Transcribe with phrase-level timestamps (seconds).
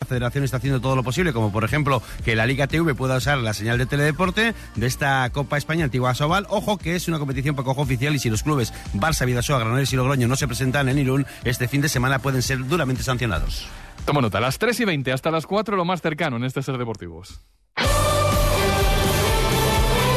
[0.00, 3.16] La federación está haciendo todo lo posible, como por ejemplo que la Liga TV pueda
[3.16, 6.46] usar la señal de teledeporte de esta Copa España Antigua Sobal.
[6.50, 9.96] Ojo que es una competición poco oficial y si los clubes Barça, Vidasoa, Granollers y
[9.96, 13.66] Logroño no se presentan en Irún, este fin de semana pueden ser duramente sancionados.
[14.04, 16.62] Toma nota, a las 3 y 20 hasta las 4 lo más cercano en este
[16.62, 17.40] Ser Deportivos.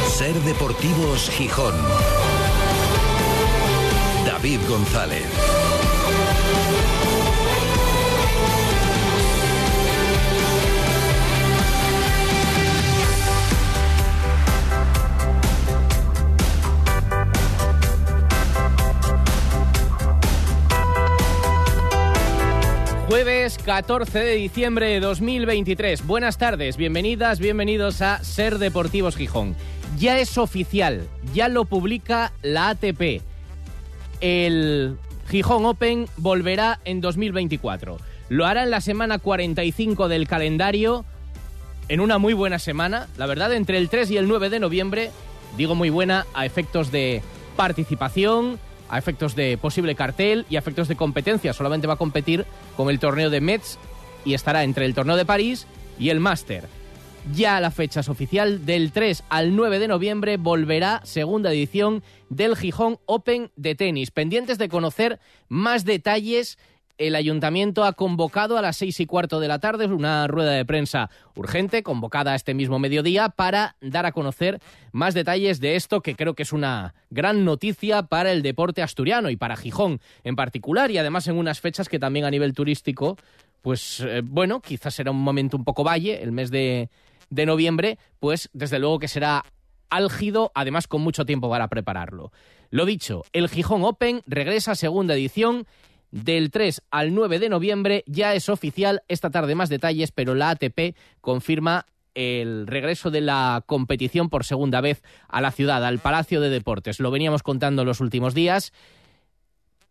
[0.09, 1.73] Ser Deportivos Gijón.
[4.25, 5.48] David González.
[23.09, 26.05] Jueves 14 de diciembre de 2023.
[26.05, 29.55] Buenas tardes, bienvenidas, bienvenidos a Ser Deportivos Gijón.
[29.97, 33.23] Ya es oficial, ya lo publica la ATP.
[34.21, 34.95] El
[35.27, 37.97] Gijón Open volverá en 2024.
[38.29, 41.03] Lo hará en la semana 45 del calendario,
[41.87, 45.09] en una muy buena semana, la verdad, entre el 3 y el 9 de noviembre.
[45.57, 47.23] Digo muy buena a efectos de
[47.55, 51.53] participación, a efectos de posible cartel y a efectos de competencia.
[51.53, 52.45] Solamente va a competir
[52.75, 53.77] con el torneo de Metz
[54.25, 56.65] y estará entre el torneo de París y el Master.
[57.33, 62.55] Ya la fecha es oficial, del 3 al 9 de noviembre volverá segunda edición del
[62.55, 64.09] Gijón Open de tenis.
[64.11, 66.57] Pendientes de conocer más detalles
[66.99, 70.65] el ayuntamiento ha convocado a las seis y cuarto de la tarde una rueda de
[70.65, 74.59] prensa urgente, convocada este mismo mediodía, para dar a conocer
[74.91, 79.29] más detalles de esto, que creo que es una gran noticia para el deporte asturiano
[79.29, 83.17] y para Gijón en particular, y además en unas fechas que también a nivel turístico,
[83.61, 86.89] pues eh, bueno, quizás será un momento un poco valle, el mes de,
[87.29, 89.45] de noviembre, pues desde luego que será
[89.89, 92.31] álgido, además con mucho tiempo para prepararlo.
[92.71, 95.65] Lo dicho, el Gijón Open regresa a segunda edición
[96.11, 98.03] del 3 al 9 de noviembre.
[98.07, 101.85] Ya es oficial, esta tarde más detalles, pero la ATP confirma
[102.15, 106.99] el regreso de la competición por segunda vez a la ciudad, al Palacio de Deportes.
[106.99, 108.73] Lo veníamos contando en los últimos días,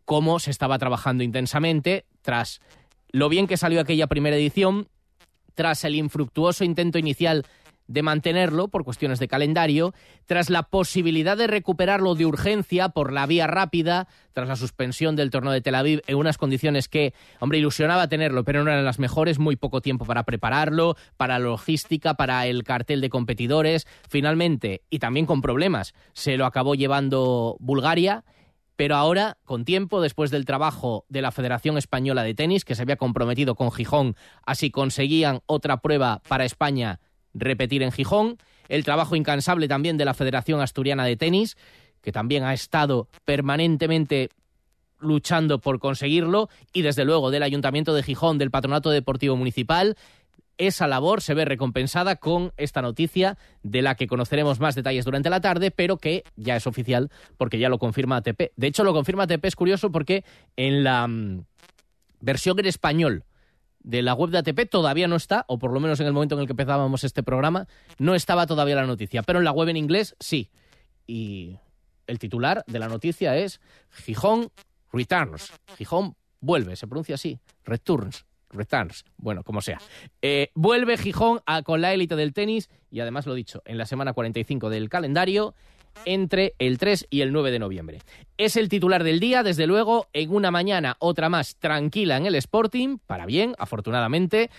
[0.04, 2.60] cómo se estaba trabajando intensamente tras
[3.10, 4.88] lo bien que salió aquella primera edición,
[5.54, 7.44] tras el infructuoso intento inicial
[7.88, 9.94] de mantenerlo por cuestiones de calendario,
[10.26, 15.30] tras la posibilidad de recuperarlo de urgencia por la vía rápida, tras la suspensión del
[15.30, 18.98] torneo de Tel Aviv en unas condiciones que, hombre, ilusionaba tenerlo, pero no eran las
[18.98, 24.98] mejores, muy poco tiempo para prepararlo, para logística, para el cartel de competidores, finalmente, y
[24.98, 28.24] también con problemas, se lo acabó llevando Bulgaria.
[28.76, 32.82] Pero ahora, con tiempo, después del trabajo de la Federación Española de Tenis, que se
[32.82, 34.14] había comprometido con Gijón,
[34.46, 37.00] así conseguían otra prueba para España
[37.38, 38.38] repetir en Gijón,
[38.68, 41.56] el trabajo incansable también de la Federación Asturiana de Tenis,
[42.02, 44.30] que también ha estado permanentemente
[45.00, 49.96] luchando por conseguirlo, y desde luego del Ayuntamiento de Gijón, del Patronato Deportivo Municipal.
[50.56, 55.30] Esa labor se ve recompensada con esta noticia de la que conoceremos más detalles durante
[55.30, 58.50] la tarde, pero que ya es oficial porque ya lo confirma ATP.
[58.56, 60.24] De hecho, lo confirma ATP es curioso porque
[60.56, 61.44] en la mm,
[62.20, 63.24] versión en español
[63.88, 66.34] de la web de ATP todavía no está, o por lo menos en el momento
[66.34, 67.66] en el que empezábamos este programa,
[67.96, 70.50] no estaba todavía la noticia, pero en la web en inglés sí.
[71.06, 71.56] Y
[72.06, 74.50] el titular de la noticia es Gijón
[74.92, 75.54] Returns.
[75.78, 78.26] Gijón vuelve, se pronuncia así, Returns.
[78.50, 79.80] Returns, bueno, como sea.
[80.20, 84.12] Eh, vuelve Gijón con la élite del tenis y además lo dicho, en la semana
[84.12, 85.54] 45 del calendario
[86.04, 87.98] entre el 3 y el 9 de noviembre.
[88.36, 92.34] Es el titular del día, desde luego, en una mañana otra más tranquila en el
[92.34, 94.50] Sporting, para bien, afortunadamente,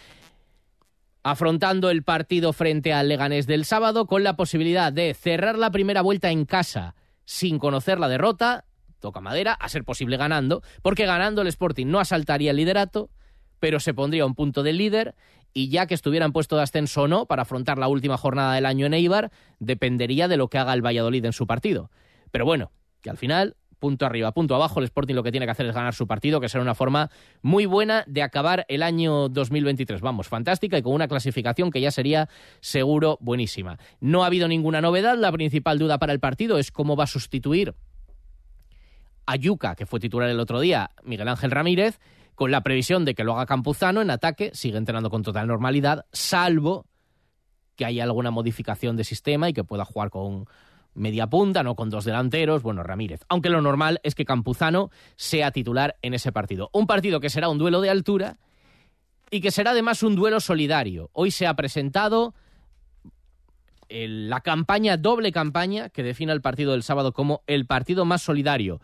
[1.24, 6.02] afrontando el partido frente al Leganés del sábado con la posibilidad de cerrar la primera
[6.02, 6.96] vuelta en casa
[7.26, 8.66] sin conocer la derrota,
[9.00, 13.10] toca madera, a ser posible ganando, porque ganando el Sporting no asaltaría el liderato,
[13.60, 15.16] pero se pondría un punto del líder
[15.54, 18.66] y ya que estuvieran puesto de ascenso o no para afrontar la última jornada del
[18.66, 21.90] año en Eibar, dependería de lo que haga el Valladolid en su partido.
[22.32, 22.72] Pero bueno,
[23.02, 25.74] que al final, punto arriba, punto abajo, el Sporting lo que tiene que hacer es
[25.74, 27.10] ganar su partido, que será una forma
[27.42, 30.02] muy buena de acabar el año 2023.
[30.02, 32.30] Vamos, fantástica y con una clasificación que ya sería
[32.60, 33.78] seguro buenísima.
[34.00, 37.08] No ha habido ninguna novedad, la principal duda para el partido es cómo va a
[37.08, 37.74] sustituir
[39.26, 42.00] a Yuca, que fue titular el otro día, Miguel Ángel Ramírez,
[42.40, 46.06] con la previsión de que lo haga Campuzano en ataque, sigue entrenando con total normalidad,
[46.14, 46.86] salvo
[47.76, 50.46] que haya alguna modificación de sistema y que pueda jugar con
[50.94, 53.26] media punta, no con dos delanteros, bueno, Ramírez.
[53.28, 56.70] Aunque lo normal es que Campuzano sea titular en ese partido.
[56.72, 58.38] Un partido que será un duelo de altura
[59.30, 61.10] y que será además un duelo solidario.
[61.12, 62.36] Hoy se ha presentado
[63.90, 68.80] la campaña, doble campaña, que define el partido del sábado como el partido más solidario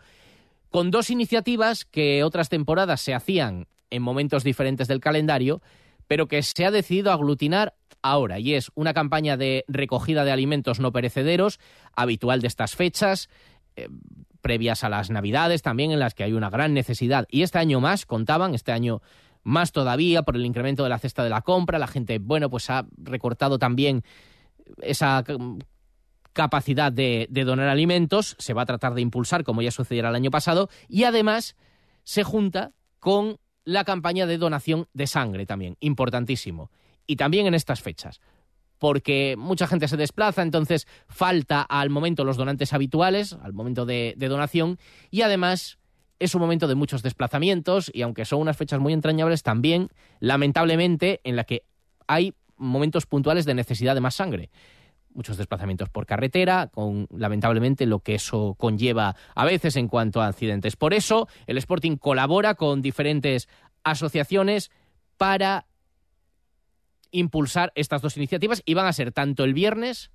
[0.70, 5.62] con dos iniciativas que otras temporadas se hacían en momentos diferentes del calendario,
[6.06, 10.80] pero que se ha decidido aglutinar ahora, y es una campaña de recogida de alimentos
[10.80, 11.58] no perecederos,
[11.94, 13.28] habitual de estas fechas,
[13.74, 13.88] eh,
[14.40, 17.26] previas a las Navidades también, en las que hay una gran necesidad.
[17.30, 19.02] Y este año más, contaban, este año
[19.42, 22.70] más todavía por el incremento de la cesta de la compra, la gente, bueno, pues
[22.70, 24.02] ha recortado también
[24.82, 25.24] esa
[26.36, 30.30] capacidad de, donar alimentos, se va a tratar de impulsar como ya sucediera el año
[30.30, 31.56] pasado, y además
[32.04, 36.70] se junta con la campaña de donación de sangre también, importantísimo.
[37.06, 38.20] Y también en estas fechas,
[38.78, 44.12] porque mucha gente se desplaza, entonces falta al momento los donantes habituales, al momento de,
[44.18, 44.78] de donación,
[45.10, 45.78] y además
[46.18, 49.88] es un momento de muchos desplazamientos, y aunque son unas fechas muy entrañables, también,
[50.20, 51.62] lamentablemente, en la que
[52.06, 54.50] hay momentos puntuales de necesidad de más sangre
[55.16, 60.28] muchos desplazamientos por carretera, con lamentablemente lo que eso conlleva a veces en cuanto a
[60.28, 60.76] accidentes.
[60.76, 63.48] Por eso, el Sporting colabora con diferentes
[63.82, 64.70] asociaciones
[65.16, 65.66] para
[67.10, 70.10] impulsar estas dos iniciativas y van a ser tanto el viernes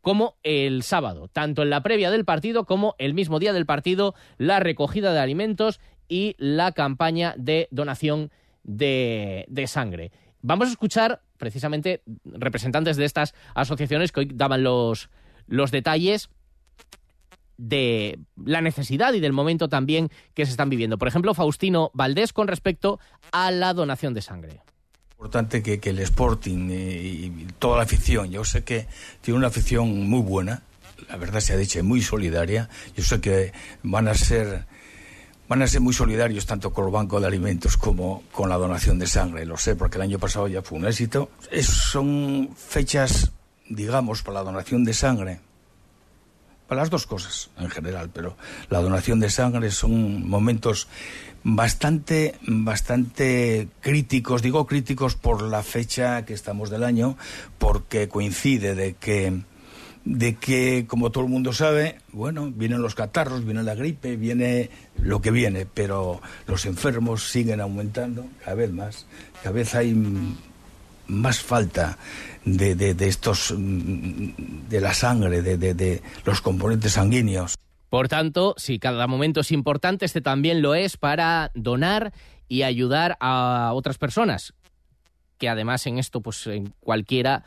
[0.00, 4.14] como el sábado, tanto en la previa del partido como el mismo día del partido,
[4.36, 8.30] la recogida de alimentos y la campaña de donación
[8.62, 10.12] de, de sangre.
[10.40, 15.08] Vamos a escuchar precisamente representantes de estas asociaciones que hoy daban los,
[15.46, 16.28] los detalles
[17.56, 20.98] de la necesidad y del momento también que se están viviendo.
[20.98, 23.00] Por ejemplo, Faustino Valdés con respecto
[23.32, 24.60] a la donación de sangre.
[25.12, 28.86] Importante que, que el Sporting y toda la afición, yo sé que
[29.20, 30.62] tiene una afición muy buena,
[31.08, 33.52] la verdad se ha dicho, muy solidaria, yo sé que
[33.82, 34.66] van a ser
[35.48, 38.98] van a ser muy solidarios tanto con el Banco de Alimentos como con la donación
[38.98, 39.46] de sangre.
[39.46, 41.30] Lo sé porque el año pasado ya fue un éxito.
[41.62, 43.32] Son fechas,
[43.68, 45.40] digamos, para la donación de sangre.
[46.68, 48.36] Para las dos cosas en general, pero
[48.68, 50.86] la donación de sangre son momentos
[51.42, 54.42] bastante, bastante críticos.
[54.42, 57.16] Digo críticos por la fecha que estamos del año,
[57.56, 59.44] porque coincide de que
[60.04, 64.70] de que, como todo el mundo sabe, bueno, vienen los catarros, viene la gripe, viene
[65.02, 69.06] lo que viene, pero los enfermos siguen aumentando cada vez más,
[69.42, 69.94] cada vez hay
[71.06, 71.98] más falta
[72.44, 77.56] de, de, estos, de la sangre, de, de los componentes sanguíneos.
[77.90, 82.12] Por tanto, si cada momento es importante, este también lo es para donar
[82.48, 84.52] y ayudar a otras personas,
[85.38, 87.44] que además en esto, pues en cualquiera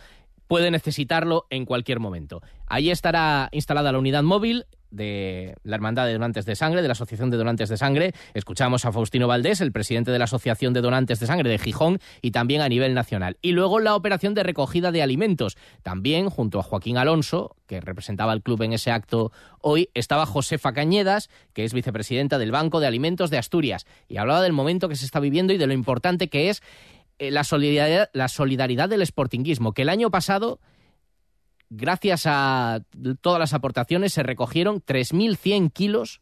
[0.52, 2.42] puede necesitarlo en cualquier momento.
[2.68, 6.92] Ahí estará instalada la unidad móvil de la Hermandad de Donantes de Sangre, de la
[6.92, 8.14] Asociación de Donantes de Sangre.
[8.34, 12.00] Escuchamos a Faustino Valdés, el presidente de la Asociación de Donantes de Sangre de Gijón
[12.22, 13.38] y también a nivel nacional.
[13.42, 15.58] Y luego la operación de recogida de alimentos.
[15.84, 19.32] También, junto a Joaquín Alonso, que representaba al club en ese acto
[19.62, 23.86] hoy, estaba Josefa Cañedas, que es vicepresidenta del Banco de Alimentos de Asturias.
[24.10, 26.62] Y hablaba del momento que se está viviendo y de lo importante que es
[27.30, 30.60] la, solidaridad, la solidaridad del sportinguismo, que el año pasado,
[31.70, 32.82] gracias a
[33.22, 36.22] todas las aportaciones, se recogieron 3.100 kilos,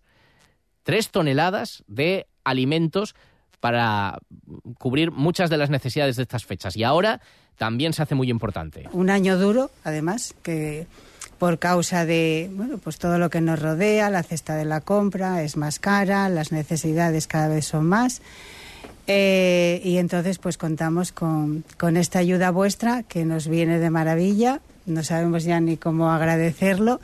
[0.83, 3.15] 3 toneladas de alimentos
[3.59, 4.19] para
[4.77, 6.75] cubrir muchas de las necesidades de estas fechas.
[6.75, 7.21] Y ahora
[7.57, 8.89] también se hace muy importante.
[8.93, 10.87] Un año duro, además, que
[11.37, 15.43] por causa de bueno, pues todo lo que nos rodea, la cesta de la compra
[15.43, 18.21] es más cara, las necesidades cada vez son más.
[19.11, 21.63] Eh, y entonces pues contamos con,
[21.97, 24.61] esta ayuda vuestra que nos viene de maravilla.
[24.85, 27.01] No sabemos ya ni cómo agradecerlo.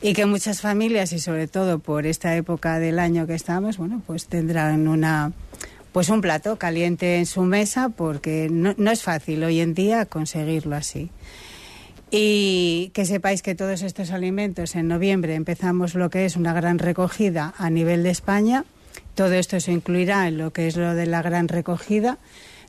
[0.00, 4.00] Y que muchas familias y sobre todo por esta época del año que estamos, bueno,
[4.06, 5.32] pues tendrán una
[5.90, 10.76] pues un plato caliente en su mesa porque no es fácil hoy en día conseguirlo
[10.76, 11.10] así.
[12.12, 16.78] Y que sepáis que todos estos alimentos en noviembre empezamos lo que es una gran
[16.78, 18.64] recogida a nivel de España
[19.20, 22.16] todo esto se incluirá en lo que es lo de la gran recogida.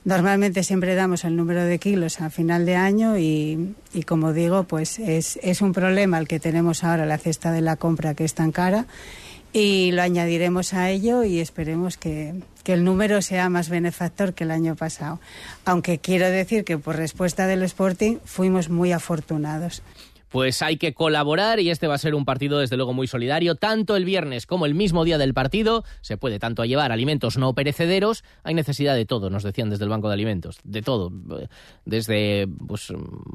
[0.04, 3.74] Normalmente siempre damos el número de kilos a final de año y,
[4.06, 8.12] como digo, pues es, un problema el que tenemos ahora la cesta de la compra
[8.12, 8.84] que es tan cara
[9.54, 14.44] y lo añadiremos a ello y esperemos que, que el número sea más benefactor que
[14.44, 15.20] el año pasado.
[15.64, 19.82] Aunque quiero decir que por respuesta del Sporting fuimos muy afortunados
[20.32, 23.54] pues hay que colaborar y este va a ser un partido desde luego muy solidario.
[23.54, 27.54] Tanto el viernes como el mismo día del partido se puede tanto llevar alimentos no
[27.54, 31.12] perecederos, hay necesidad de todo, nos decían desde el Banco de Alimentos, de todo,
[31.84, 32.92] desde pues,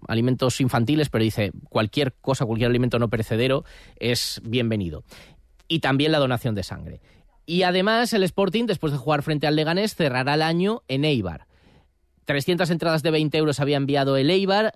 [0.08, 3.63] alimentos infantiles, pero dice cualquier cosa, cualquier alimento no perecedero
[3.98, 5.04] es bienvenido.
[5.68, 7.01] Y también la donación de sangre.
[7.46, 11.46] Y además el Sporting, después de jugar frente al Leganés, cerrará el año en Eibar.
[12.25, 14.74] 300 entradas de 20 euros había enviado el Eibar,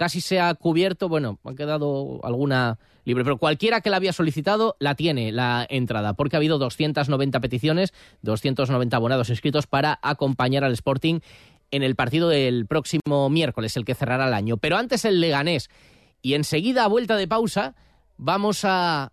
[0.00, 4.74] casi se ha cubierto, bueno, ha quedado alguna libre, pero cualquiera que la había solicitado
[4.78, 7.92] la tiene la entrada, porque ha habido 290 peticiones,
[8.22, 11.20] 290 abonados inscritos para acompañar al Sporting
[11.70, 14.56] en el partido del próximo miércoles, el que cerrará el año.
[14.56, 15.68] Pero antes el Leganés.
[16.22, 17.74] Y enseguida, a vuelta de pausa,
[18.16, 19.12] vamos a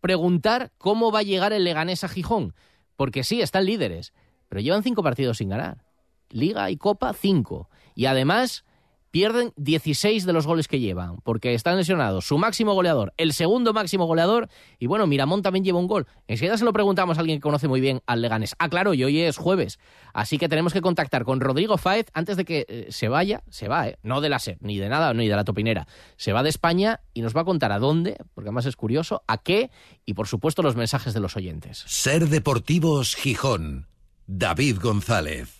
[0.00, 2.54] preguntar cómo va a llegar el Leganés a Gijón.
[2.94, 4.12] Porque sí, están líderes,
[4.48, 5.82] pero llevan cinco partidos sin ganar.
[6.28, 7.68] Liga y Copa, cinco.
[7.96, 8.64] Y además
[9.10, 13.72] pierden 16 de los goles que llevan, porque están lesionados su máximo goleador, el segundo
[13.72, 14.48] máximo goleador,
[14.78, 16.06] y bueno, Miramón también lleva un gol.
[16.28, 18.54] Enseguida se lo preguntamos a alguien que conoce muy bien al Leganés.
[18.58, 19.78] Ah, claro, y hoy es jueves,
[20.12, 23.68] así que tenemos que contactar con Rodrigo Fáez antes de que eh, se vaya, se
[23.68, 23.98] va, ¿eh?
[24.02, 25.86] no de la SER, ni de nada, ni de la topinera,
[26.16, 29.22] se va de España y nos va a contar a dónde, porque además es curioso,
[29.26, 29.70] a qué,
[30.06, 31.84] y por supuesto los mensajes de los oyentes.
[31.86, 33.88] Ser Deportivos Gijón.
[34.26, 35.59] David González.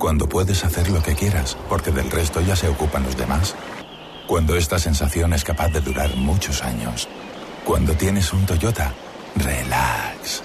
[0.00, 3.54] Cuando puedes hacer lo que quieras porque del resto ya se ocupan los demás.
[4.26, 7.06] Cuando esta sensación es capaz de durar muchos años.
[7.66, 8.94] Cuando tienes un Toyota,
[9.36, 10.42] relax.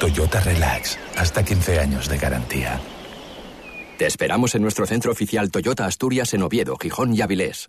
[0.00, 2.80] Toyota Relax, hasta 15 años de garantía.
[3.98, 7.68] Te esperamos en nuestro centro oficial Toyota Asturias en Oviedo, Gijón y Avilés.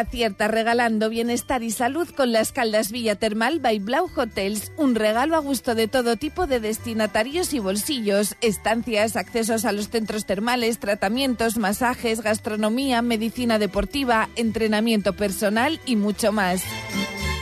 [0.00, 4.72] Acierta regalando bienestar y salud con las Caldas Villa Termal by Blau Hotels.
[4.76, 8.34] Un regalo a gusto de todo tipo de destinatarios y bolsillos.
[8.40, 16.32] Estancias, accesos a los centros termales, tratamientos, masajes, gastronomía, medicina deportiva, entrenamiento personal y mucho
[16.32, 16.62] más.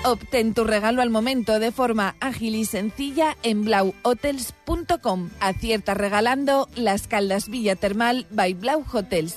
[0.05, 5.31] Obtén tu regalo al momento de forma ágil y sencilla en blauhotels.com.
[5.41, 9.37] Acierta regalando las Caldas Villa Termal by Blau Hotels.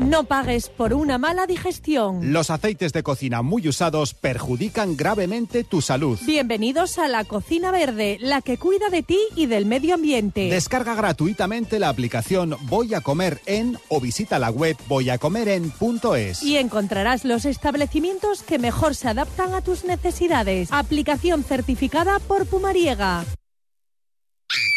[0.00, 2.32] No pagues por una mala digestión.
[2.32, 6.18] Los aceites de cocina muy usados perjudican gravemente tu salud.
[6.24, 10.48] Bienvenidos a la Cocina Verde, la que cuida de ti y del medio ambiente.
[10.48, 16.42] Descarga gratuitamente la aplicación Voy a comer en o visita la web voyacomeren.es.
[16.42, 20.72] Y encontrarás los establecimientos que mejor se adaptan a tus necesidades.
[20.72, 23.26] Aplicación certificada por Pumariega.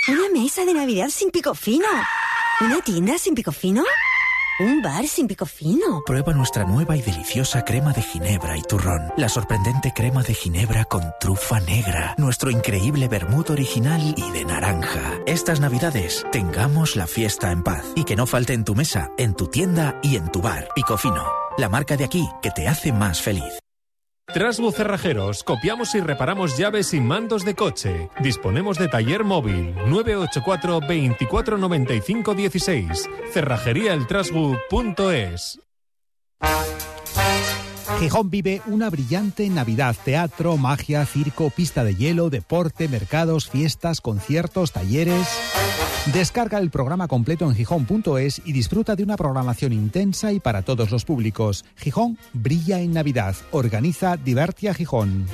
[0.10, 1.88] Una mesa de Navidad sin pico fino.
[2.60, 3.84] Una tienda sin pico fino.
[4.60, 6.04] Un bar sin pico fino.
[6.06, 9.12] Prueba nuestra nueva y deliciosa crema de ginebra y turrón.
[9.18, 12.14] La sorprendente crema de ginebra con trufa negra.
[12.20, 15.20] Nuestro increíble vermut original y de naranja.
[15.26, 17.84] Estas navidades, tengamos la fiesta en paz.
[17.96, 20.70] Y que no falte en tu mesa, en tu tienda y en tu bar.
[20.76, 21.24] Pico fino.
[21.58, 23.63] La marca de aquí que te hace más feliz.
[24.34, 28.10] Trasbu Cerrajeros, copiamos y reparamos llaves y mandos de coche.
[28.20, 33.10] Disponemos de taller móvil 984 24 95 16.
[33.32, 35.60] Cerrajeríaeltrasbu.es.
[38.00, 39.96] Gijón vive una brillante Navidad.
[40.04, 45.28] Teatro, magia, circo, pista de hielo, deporte, mercados, fiestas, conciertos, talleres.
[46.12, 50.92] Descarga el programa completo en gijón.es y disfruta de una programación intensa y para todos
[50.92, 51.64] los públicos.
[51.78, 53.38] Gijón brilla en Navidad.
[53.52, 55.28] Organiza Divertia Gijón.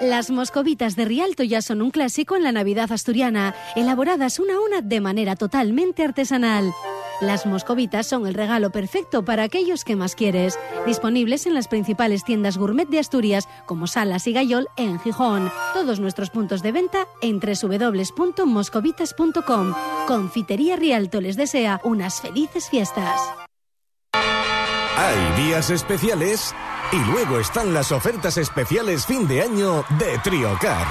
[0.00, 4.60] Las moscovitas de Rialto ya son un clásico en la Navidad asturiana, elaboradas una a
[4.60, 6.72] una de manera totalmente artesanal.
[7.22, 10.58] Las moscovitas son el regalo perfecto para aquellos que más quieres.
[10.86, 15.48] Disponibles en las principales tiendas gourmet de Asturias, como Salas y Gayol en Gijón.
[15.72, 19.74] Todos nuestros puntos de venta en www.moscovitas.com.
[20.08, 23.20] Confitería Rialto les desea unas felices fiestas.
[24.96, 26.52] Hay días especiales
[26.90, 30.88] y luego están las ofertas especiales fin de año de Triocar.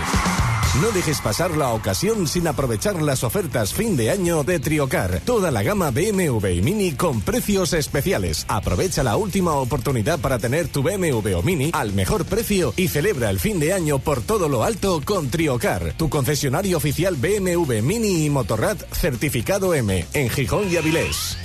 [0.80, 5.20] No dejes pasar la ocasión sin aprovechar las ofertas fin de año de Triocar.
[5.26, 8.46] Toda la gama BMW y Mini con precios especiales.
[8.48, 13.30] Aprovecha la última oportunidad para tener tu BMW o Mini al mejor precio y celebra
[13.30, 18.26] el fin de año por todo lo alto con Triocar, tu concesionario oficial BMW Mini
[18.26, 21.38] y Motorrad certificado M en Gijón y Avilés.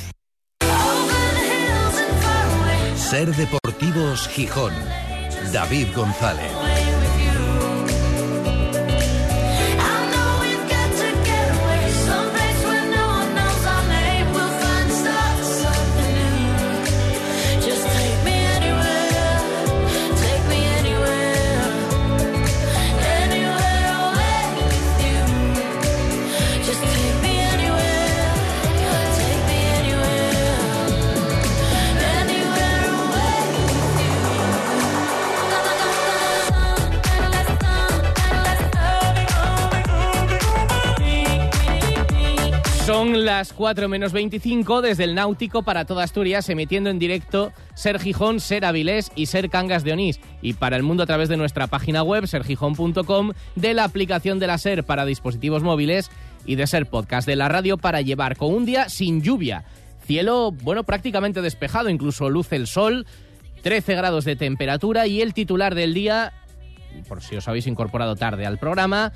[2.94, 4.72] Ser Deportivos Gijón.
[5.52, 6.85] David González.
[42.86, 47.98] Son las 4 menos 25 desde el Náutico para toda Asturias, emitiendo en directo Ser
[47.98, 50.20] Gijón, Ser Avilés y Ser Cangas de Onís.
[50.40, 54.46] Y para el mundo a través de nuestra página web, sergijón.com, de la aplicación de
[54.46, 56.12] la Ser para dispositivos móviles
[56.44, 59.64] y de Ser Podcast de la radio para llevar con un día sin lluvia.
[60.04, 63.04] Cielo, bueno, prácticamente despejado, incluso luce el sol,
[63.62, 66.32] 13 grados de temperatura y el titular del día,
[67.08, 69.12] por si os habéis incorporado tarde al programa,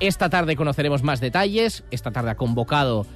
[0.00, 1.84] esta tarde conoceremos más detalles.
[1.90, 3.06] Esta tarde ha convocado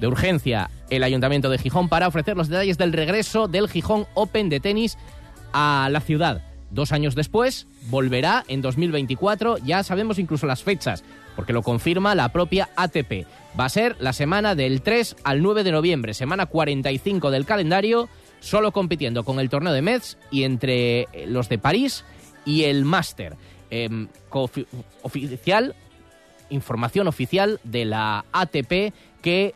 [0.00, 4.48] de urgencia el Ayuntamiento de Gijón para ofrecer los detalles del regreso del Gijón Open
[4.48, 4.98] de tenis
[5.52, 6.42] a la ciudad.
[6.70, 11.02] Dos años después, volverá en 2024, ya sabemos incluso las fechas,
[11.34, 13.26] porque lo confirma la propia ATP.
[13.58, 18.08] Va a ser la semana del 3 al 9 de noviembre, semana 45 del calendario,
[18.38, 22.04] solo compitiendo con el torneo de Metz y entre los de París
[22.44, 23.36] y el Máster.
[23.72, 24.06] Eh,
[25.02, 25.74] oficial
[26.50, 28.92] información oficial de la ATP
[29.22, 29.54] que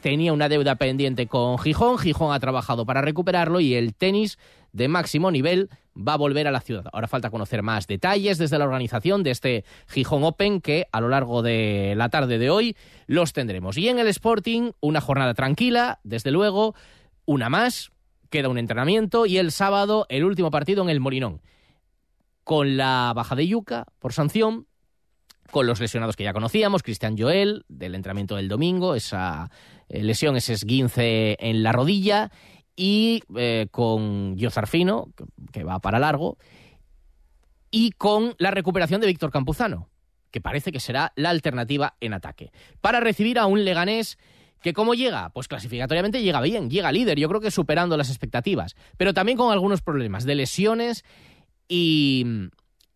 [0.00, 1.98] tenía una deuda pendiente con Gijón.
[1.98, 4.38] Gijón ha trabajado para recuperarlo y el tenis
[4.72, 6.86] de máximo nivel va a volver a la ciudad.
[6.92, 11.08] Ahora falta conocer más detalles desde la organización de este Gijón Open que a lo
[11.08, 13.76] largo de la tarde de hoy los tendremos.
[13.76, 16.74] Y en el Sporting, una jornada tranquila, desde luego,
[17.26, 17.90] una más,
[18.30, 21.40] queda un entrenamiento y el sábado el último partido en el Molinón.
[22.44, 24.66] Con la baja de Yuca por sanción,
[25.50, 29.50] con los lesionados que ya conocíamos, Cristian Joel, del entrenamiento del domingo, esa
[29.88, 32.30] eh, lesión, ese esguince en la rodilla,
[32.76, 35.08] y eh, con Fino,
[35.52, 36.38] que va para largo,
[37.70, 39.88] y con la recuperación de Víctor Campuzano,
[40.30, 44.18] que parece que será la alternativa en ataque, para recibir a un Leganés
[44.62, 48.76] que cómo llega, pues clasificatoriamente llega bien, llega líder, yo creo que superando las expectativas,
[48.96, 51.04] pero también con algunos problemas de lesiones
[51.68, 52.24] y,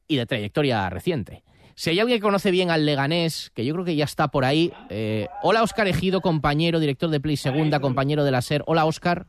[0.09, 1.45] y de trayectoria reciente.
[1.75, 4.45] Si hay alguien que conoce bien al Leganés, que yo creo que ya está por
[4.45, 4.73] ahí.
[4.91, 8.63] Eh, hola, Oscar Ejido, compañero, director de Play Segunda, compañero de la SER.
[8.67, 9.27] Hola, Oscar.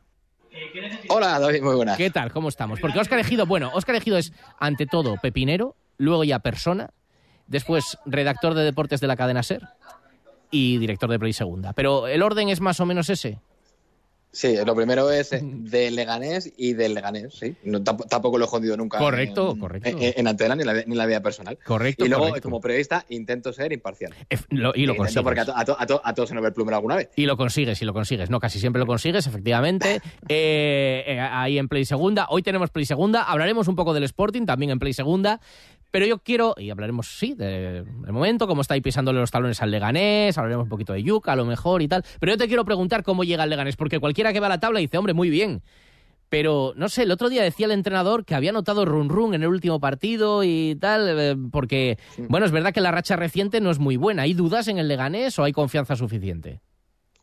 [1.08, 1.96] Hola, David, muy buenas.
[1.96, 2.32] ¿Qué tal?
[2.32, 2.80] ¿Cómo estamos?
[2.80, 6.90] Porque Oscar Ejido, bueno, Oscar Ejido es ante todo pepinero, luego ya persona,
[7.46, 9.62] después redactor de deportes de la cadena SER
[10.50, 11.72] y director de Play Segunda.
[11.72, 13.38] Pero el orden es más o menos ese.
[14.34, 17.54] Sí, lo primero es eh, de Leganés y del Leganés, sí.
[18.10, 18.98] tampoco lo he escondido nunca.
[18.98, 19.88] Correcto, en, correcto.
[20.00, 21.56] En, antena ni en, la, la, vida personal.
[21.64, 22.04] Correcto.
[22.04, 22.48] Y luego, correcto.
[22.48, 24.12] como periodista, intento ser imparcial.
[24.50, 25.22] y lo consigues.
[25.22, 27.10] Porque a, to, a, to, a, todos se nos ve el plumero alguna vez.
[27.14, 28.28] Y lo consigues, y lo consigues.
[28.28, 30.00] No, casi siempre lo consigues, efectivamente.
[30.28, 32.26] eh, eh, ahí en Play Segunda.
[32.28, 33.22] Hoy tenemos Play Segunda.
[33.22, 35.40] Hablaremos un poco del Sporting, también en Play Segunda.
[35.94, 39.62] Pero yo quiero, y hablaremos, sí, del de momento, cómo está ahí pisándole los talones
[39.62, 42.04] al Leganés, hablaremos un poquito de Yuca, a lo mejor y tal.
[42.18, 44.58] Pero yo te quiero preguntar cómo llega el Leganés, porque cualquiera que va a la
[44.58, 45.62] tabla dice, hombre, muy bien.
[46.30, 49.44] Pero, no sé, el otro día decía el entrenador que había notado run run en
[49.44, 52.24] el último partido y tal, eh, porque, sí.
[52.28, 54.22] bueno, es verdad que la racha reciente no es muy buena.
[54.22, 56.60] ¿Hay dudas en el Leganés o hay confianza suficiente?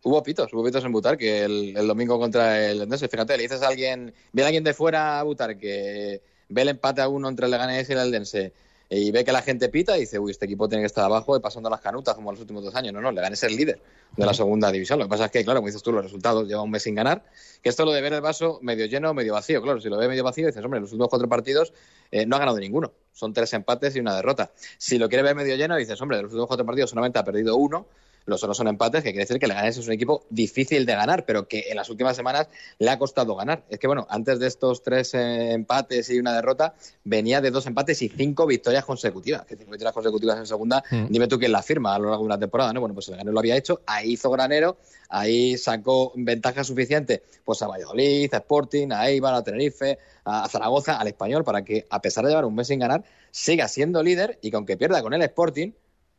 [0.01, 3.43] Hubo pitos, hubo pitos en Butar, que el, el domingo contra el Endense, fíjate, le
[3.43, 7.29] dices a alguien, viene alguien de fuera a Butar que ve el empate a uno
[7.29, 8.53] entre el Leganés y el Eldense
[8.93, 11.37] y ve que la gente pita y dice, uy, este equipo tiene que estar abajo
[11.37, 12.91] y pasando las canutas como en los últimos dos años.
[12.91, 13.81] No, no, le ganes el líder
[14.17, 14.99] de la segunda división.
[14.99, 16.93] Lo que pasa es que, claro, como dices tú, los resultados lleva un mes sin
[16.93, 17.23] ganar,
[17.63, 19.61] que esto lo de ver el vaso medio lleno o medio vacío.
[19.61, 21.71] Claro, si lo ve medio vacío, dices, hombre, los últimos cuatro partidos
[22.11, 22.91] eh, no ha ganado ninguno.
[23.13, 24.51] Son tres empates y una derrota.
[24.77, 27.23] Si lo quiere ver medio lleno, dices, hombre, de los últimos cuatro partidos solamente ha
[27.23, 27.87] perdido uno,
[28.25, 30.93] los otros son empates, que quiere decir que el Leganés es un equipo difícil de
[30.93, 32.47] ganar, pero que en las últimas semanas
[32.79, 33.63] le ha costado ganar.
[33.69, 37.65] Es que, bueno, antes de estos tres eh, empates y una derrota, venía de dos
[37.65, 39.45] empates y cinco victorias consecutivas.
[39.45, 41.07] Que cinco victorias consecutivas en segunda, mm.
[41.09, 42.79] dime tú quién la firma a lo largo de una temporada, ¿no?
[42.79, 44.77] Bueno, pues el Leganés lo había hecho, ahí hizo granero,
[45.09, 50.97] ahí sacó ventaja suficiente pues a Valladolid, a Sporting, a Eibar, a Tenerife, a Zaragoza,
[50.97, 54.39] al Español, para que, a pesar de llevar un mes sin ganar, siga siendo líder
[54.41, 55.71] y que aunque pierda con el Sporting,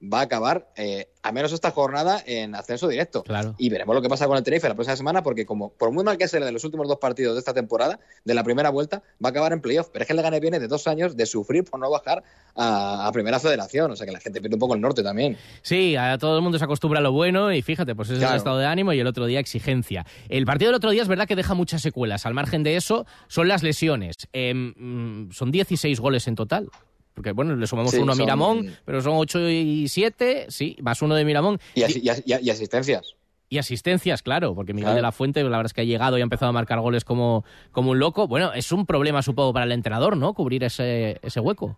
[0.03, 3.23] va a acabar, eh, a menos esta jornada, en ascenso directo.
[3.23, 3.55] Claro.
[3.59, 6.03] Y veremos lo que pasa con el Tenerife la próxima semana, porque como por muy
[6.03, 9.03] mal que sea de los últimos dos partidos de esta temporada, de la primera vuelta,
[9.25, 9.89] va a acabar en playoff.
[9.93, 13.07] Pero es que el Leganés viene de dos años de sufrir por no bajar a,
[13.07, 13.91] a primera federación.
[13.91, 15.37] O sea que la gente pierde un poco el norte también.
[15.63, 18.31] Sí, a todo el mundo se acostumbra a lo bueno y fíjate, pues ese es
[18.31, 20.05] el estado de ánimo y el otro día exigencia.
[20.29, 22.27] El partido del otro día es verdad que deja muchas secuelas.
[22.27, 24.17] Al margen de eso, son las lesiones.
[24.33, 26.69] Em, mm, son 16 goles en total.
[27.15, 30.77] Porque, bueno, le sumamos Sí, uno a son- Miramón, pero son 8 y 7, sí,
[30.81, 31.59] más uno de Miramón.
[31.75, 33.15] Y, asi- y as- y- y asistencias.
[33.51, 34.97] Y asistencias, claro, porque Miguel Claro.
[34.97, 37.05] de la Fuente, la verdad es que ha llegado y ha empezado a marcar goles
[37.05, 38.27] como, como un loco.
[38.27, 40.33] Bueno, es un problema, supongo, para el entrenador, ¿no?
[40.33, 41.77] Cubrir ese, ese hueco.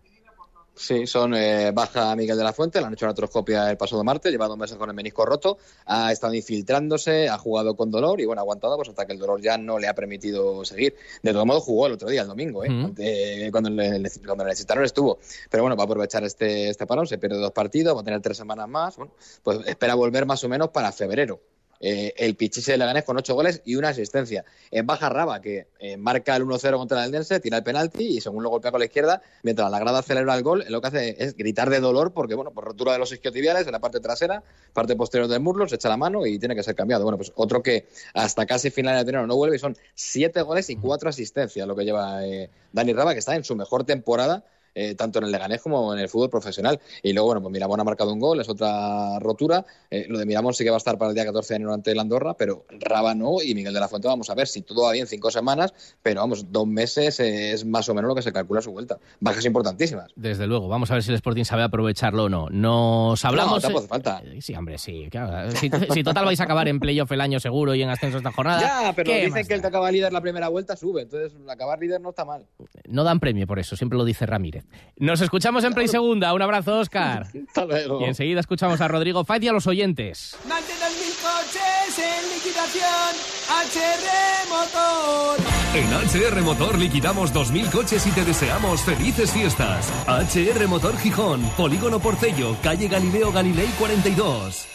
[0.77, 4.03] Sí, son eh, baja Miguel de la Fuente, le han hecho una atroscopia el pasado
[4.03, 8.19] martes, lleva dos meses con el menisco roto, ha estado infiltrándose, ha jugado con dolor
[8.19, 10.95] y bueno, ha aguantado pues hasta que el dolor ya no le ha permitido seguir.
[11.23, 12.69] De todo modo jugó el otro día, el domingo, ¿eh?
[12.69, 12.85] Mm.
[12.85, 15.17] Ante- cuando, le, le- cuando le necesitaron estuvo.
[15.49, 18.21] Pero bueno, va a aprovechar este, este parón, se pierde dos partidos, va a tener
[18.21, 21.39] tres semanas más, bueno, pues espera volver más o menos para febrero.
[21.87, 24.43] Eh, el Pichiche de Leganés con ocho goles y una asistencia.
[24.71, 28.21] En baja Raba, que eh, marca el 1-0 contra el Eldense, tira el penalti y
[28.21, 31.15] según lo golpea con la izquierda, mientras la grada celebra el gol, lo que hace
[31.19, 34.41] es gritar de dolor porque, bueno, por rotura de los isquiotibiales en la parte trasera,
[34.73, 37.03] parte posterior del muslo, se echa la mano y tiene que ser cambiado.
[37.03, 40.71] Bueno, pues otro que hasta casi final de enero no vuelve y son siete goles
[40.71, 44.43] y cuatro asistencias lo que lleva eh, Dani Raba, que está en su mejor temporada
[44.75, 46.79] eh, tanto en el Leganés como en el fútbol profesional.
[47.01, 49.65] Y luego, bueno, pues Miramón ha marcado un gol, es otra rotura.
[49.89, 51.73] Eh, lo de Miramón sí que va a estar para el día 14 de enero
[51.73, 54.61] ante el Andorra, pero Raba no y Miguel de la Fuente vamos a ver si
[54.61, 58.21] todo va bien cinco semanas, pero vamos, dos meses es más o menos lo que
[58.21, 58.99] se calcula su vuelta.
[59.19, 60.11] Bajas importantísimas.
[60.15, 62.49] Desde luego, vamos a ver si el Sporting sabe aprovecharlo o no.
[62.49, 63.55] Nos hablamos.
[63.55, 64.21] No, tampoco falta.
[64.23, 65.07] Eh, Sí, hombre, sí.
[65.09, 65.51] claro.
[65.51, 68.31] Si, si total vais a acabar en playoff el año seguro y en ascenso esta
[68.31, 68.61] jornada.
[68.61, 71.79] Ya, pero ¿qué dicen que el que acaba líder la primera vuelta sube, entonces acabar
[71.79, 72.45] líder no está mal.
[72.87, 74.64] No dan premio por eso, siempre lo dice Ramírez.
[74.97, 76.33] Nos escuchamos en Play Segunda.
[76.33, 77.27] Un abrazo, Oscar.
[77.47, 78.01] Hasta luego.
[78.01, 80.37] Y enseguida escuchamos a Rodrigo Faiz y a los oyentes.
[80.47, 80.79] Más de 2.000
[81.21, 83.35] coches en liquidación.
[83.49, 85.37] HR Motor.
[85.75, 89.91] En HR Motor liquidamos 2.000 coches y te deseamos felices fiestas.
[90.07, 94.74] HR Motor Gijón, Polígono Porcello, calle Galileo Galilei 42.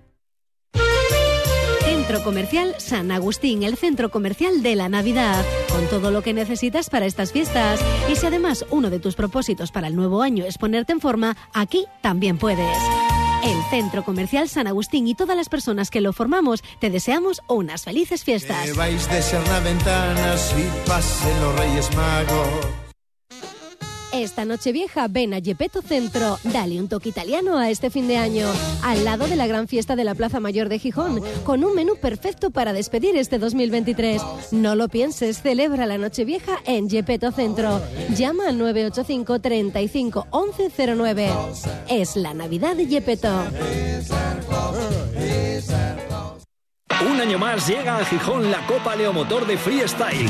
[2.11, 6.89] Centro Comercial San Agustín, el centro comercial de la Navidad, con todo lo que necesitas
[6.89, 7.79] para estas fiestas.
[8.11, 11.37] Y si además uno de tus propósitos para el nuevo año es ponerte en forma,
[11.53, 12.77] aquí también puedes.
[13.45, 17.85] El Centro Comercial San Agustín y todas las personas que lo formamos te deseamos unas
[17.85, 18.65] felices fiestas.
[18.65, 19.41] Que vais de ser
[20.37, 22.80] si pasen los Reyes Magos.
[24.21, 26.37] Esta noche vieja ven a Gepetto Centro.
[26.43, 28.45] Dale un toque italiano a este fin de año,
[28.83, 31.95] al lado de la gran fiesta de la Plaza Mayor de Gijón, con un menú
[31.95, 34.21] perfecto para despedir este 2023.
[34.51, 37.81] No lo pienses, celebra la noche vieja en Gepetto Centro.
[38.15, 41.29] Llama al 985 35 1109.
[41.89, 43.27] Es la Navidad de Gepetto.
[47.09, 50.29] Un año más llega a Gijón la Copa Leomotor de Freestyle.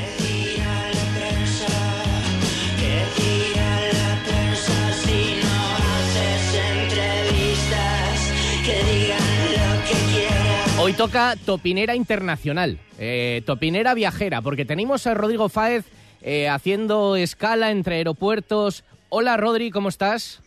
[10.83, 15.85] Hoy toca Topinera Internacional, eh, Topinera Viajera, porque tenemos a Rodrigo Fáez
[16.23, 18.83] eh, haciendo escala entre aeropuertos.
[19.09, 20.41] Hola Rodri, ¿cómo estás?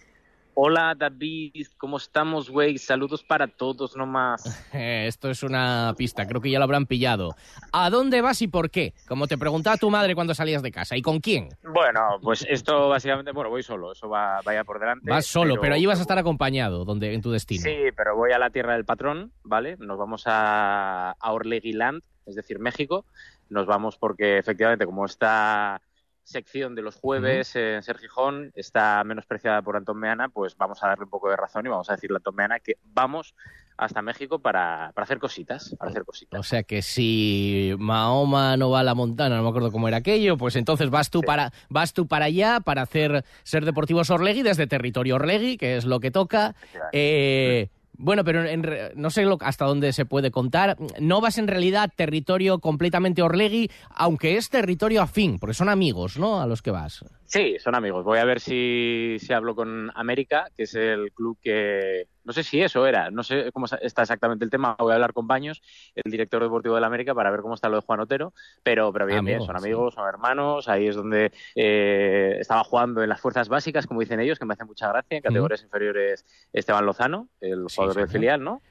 [0.56, 2.78] Hola David, ¿cómo estamos, güey?
[2.78, 4.44] Saludos para todos nomás.
[4.72, 7.34] Esto es una pista, creo que ya lo habrán pillado.
[7.72, 8.94] ¿A dónde vas y por qué?
[9.08, 10.96] Como te preguntaba tu madre cuando salías de casa.
[10.96, 11.48] ¿Y con quién?
[11.64, 15.10] Bueno, pues esto básicamente, bueno, voy solo, eso va, vaya por delante.
[15.10, 17.62] Vas solo, pero, ahí vas a estar acompañado donde, en tu destino.
[17.62, 19.76] Sí, pero voy a la tierra del patrón, ¿vale?
[19.78, 23.04] Nos vamos a, a Orleguiland, es decir, México.
[23.50, 25.80] Nos vamos porque efectivamente, como esta
[26.24, 30.88] sección de los jueves en Ser Gijón está menospreciada por Antón Meana, pues vamos a
[30.88, 33.34] darle un poco de razón y vamos a decirle a Antón Meana que vamos
[33.76, 36.38] hasta México para, para hacer cositas, para hacer cositas.
[36.38, 39.98] O sea que si Mahoma no va a la montana, no me acuerdo cómo era
[39.98, 44.42] aquello, pues entonces vas tú para vas tú para allá para hacer ser deportivos Orlegui
[44.42, 46.54] desde territorio Orlegui, que es lo que toca.
[46.92, 50.76] Eh, bueno, pero en re- no sé lo- hasta dónde se puede contar.
[51.00, 56.40] No vas en realidad territorio completamente Orlegui, aunque es territorio afín, porque son amigos, ¿no?
[56.40, 57.04] A los que vas.
[57.24, 58.04] Sí, son amigos.
[58.04, 62.06] Voy a ver si, si hablo con América, que es el club que...
[62.24, 64.76] No sé si eso era, no sé cómo está exactamente el tema.
[64.78, 65.62] Voy a hablar con Baños,
[65.94, 68.32] el director deportivo del América, para ver cómo está lo de Juan Otero.
[68.62, 69.64] Pero, pero bien, bien, Amigos, son sí.
[69.64, 70.68] amigos, son hermanos.
[70.68, 74.54] Ahí es donde eh, estaba jugando en las fuerzas básicas, como dicen ellos, que me
[74.54, 75.16] hace mucha gracia.
[75.16, 78.62] En categorías inferiores, Esteban Lozano, el jugador del filial, ¿no?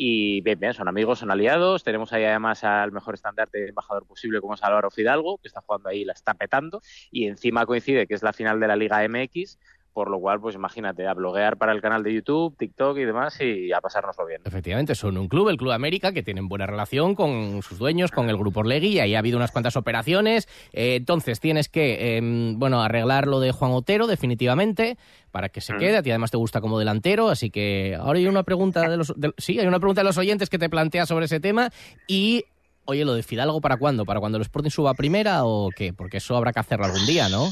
[0.00, 1.82] Y bien, bien, son amigos, son aliados.
[1.82, 5.60] Tenemos ahí además al mejor estandarte de embajador posible, como es Álvaro Fidalgo, que está
[5.60, 6.80] jugando ahí, la está petando.
[7.10, 9.58] Y encima coincide que es la final de la Liga MX,
[9.98, 13.36] por lo cual, pues imagínate, a bloguear para el canal de YouTube, TikTok y demás,
[13.40, 14.42] y a pasárnoslo bien.
[14.44, 18.30] Efectivamente, son un club, el Club América, que tienen buena relación con sus dueños, con
[18.30, 20.46] el Grupo Orlegui, y ahí ha habido unas cuantas operaciones.
[20.72, 22.20] Eh, entonces tienes que, eh,
[22.54, 24.96] bueno, arreglar lo de Juan Otero, definitivamente,
[25.32, 25.78] para que se Mm.
[25.78, 25.96] quede.
[25.96, 29.12] A ti además te gusta como delantero, así que ahora hay una pregunta de los...
[29.16, 31.70] de- sí, hay una pregunta de los oyentes que te plantea sobre ese tema
[32.06, 32.44] y...
[32.90, 34.06] Oye, lo de Fidalgo, ¿para cuándo?
[34.06, 35.92] ¿Para cuando el Sporting suba a primera o qué?
[35.92, 37.50] Porque eso habrá que hacerlo algún día, ¿no?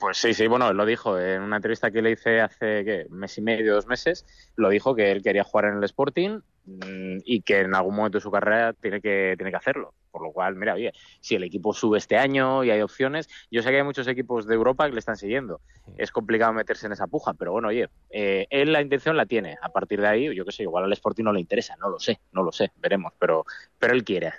[0.00, 3.06] Pues sí, sí, bueno, lo dijo en una entrevista que le hice hace, ¿qué?
[3.10, 4.24] mes y medio, dos meses,
[4.56, 8.16] lo dijo que él quería jugar en el Sporting mm, y que en algún momento
[8.16, 9.92] de su carrera tiene que, tiene que hacerlo.
[10.10, 13.60] Por lo cual, mira, oye, si el equipo sube este año y hay opciones, yo
[13.60, 15.60] sé que hay muchos equipos de Europa que le están siguiendo.
[15.98, 19.58] Es complicado meterse en esa puja, pero bueno, oye, eh, él la intención la tiene.
[19.60, 21.98] A partir de ahí, yo qué sé, igual al Sporting no le interesa, no lo
[21.98, 23.44] sé, no lo sé, veremos, pero,
[23.78, 24.32] pero él quiere.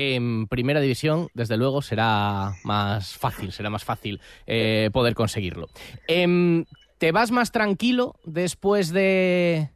[0.00, 5.68] En primera división, desde luego, será más fácil, será más fácil eh, poder conseguirlo.
[6.08, 6.64] Em,
[6.98, 9.70] ¿Te vas más tranquilo después de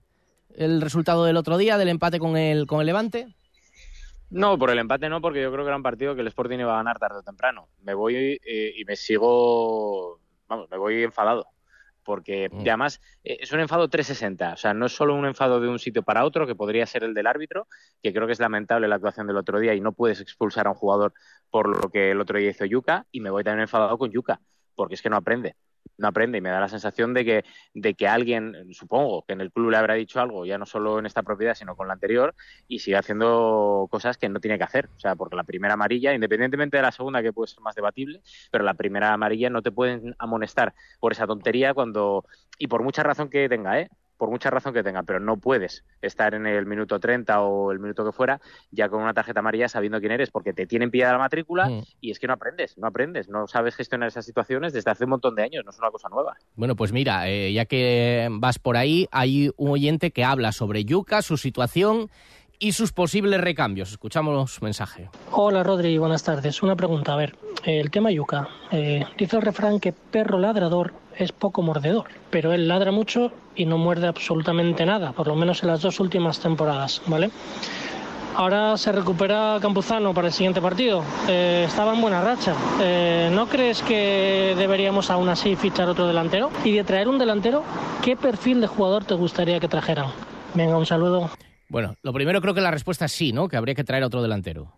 [0.57, 3.29] el resultado del otro día, del empate con el, con el Levante?
[4.31, 6.59] No, por el empate no, porque yo creo que era un partido que el Sporting
[6.59, 7.69] iba a ganar tarde o temprano.
[7.83, 11.47] Me voy eh, y me sigo, vamos, me voy enfadado.
[12.05, 15.61] Porque y además eh, es un enfado 360, o sea, no es solo un enfado
[15.61, 17.67] de un sitio para otro, que podría ser el del árbitro,
[18.03, 20.71] que creo que es lamentable la actuación del otro día y no puedes expulsar a
[20.71, 21.15] un jugador
[21.51, 24.41] por lo que el otro día hizo Yuka, y me voy también enfadado con Yuka,
[24.75, 25.57] porque es que no aprende
[25.99, 27.45] no aprende y me da la sensación de que,
[27.75, 30.99] de que alguien, supongo que en el club le habrá dicho algo, ya no solo
[30.99, 32.35] en esta propiedad, sino con la anterior,
[32.69, 34.89] y sigue haciendo cosas que no tiene que hacer.
[34.97, 38.21] O sea, porque la primera amarilla, independientemente de la segunda, que puede ser más debatible,
[38.51, 42.25] pero la primera amarilla no te pueden amonestar por esa tontería cuando,
[42.59, 43.89] y por mucha razón que tenga, ¿eh?
[44.17, 47.79] Por mucha razón que tenga, pero no puedes estar en el minuto 30 o el
[47.81, 51.13] minuto que fuera ya con una tarjeta amarilla sabiendo quién eres, porque te tienen pillada
[51.15, 51.83] la matrícula Mm.
[52.01, 55.11] y es que no aprendes, no aprendes, no sabes gestionar esas situaciones desde hace un
[55.11, 56.37] montón de años, no es una cosa nueva.
[56.55, 60.85] Bueno, pues mira, eh, ya que vas por ahí, hay un oyente que habla sobre
[60.85, 62.09] Yuca, su situación
[62.59, 63.91] y sus posibles recambios.
[63.91, 65.11] Escuchamos su mensaje.
[65.33, 66.63] Hola Rodri, buenas tardes.
[66.63, 68.49] Una pregunta, a ver, el tema yuca.
[68.71, 73.67] Eh, dice el refrán que perro ladrador es poco mordedor, pero él ladra mucho y
[73.67, 77.31] no muerde absolutamente nada, por lo menos en las dos últimas temporadas, ¿vale?
[78.37, 81.05] Ahora se recupera Campuzano para el siguiente partido.
[81.29, 82.53] Eh, estaba en buena racha.
[82.81, 86.51] Eh, ¿No crees que deberíamos aún así fichar otro delantero?
[86.65, 87.63] Y de traer un delantero,
[88.03, 90.07] ¿qué perfil de jugador te gustaría que trajeran?
[90.55, 91.31] Venga, un saludo.
[91.69, 93.47] Bueno, lo primero creo que la respuesta es sí, ¿no?
[93.47, 94.73] Que habría que traer otro delantero.